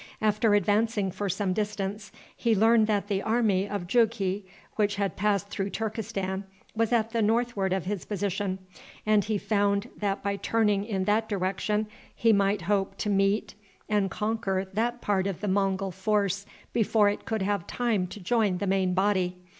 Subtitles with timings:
[0.19, 5.49] After advancing for some distance, he learned that the army of Jughi, which had passed
[5.49, 8.57] through Turkestan, was at the northward of his position,
[9.05, 11.85] and he found that by turning in that direction
[12.15, 13.53] he might hope to meet
[13.87, 18.57] and conquer that part of the Mongul force before it could have time to join
[18.57, 19.37] the main body.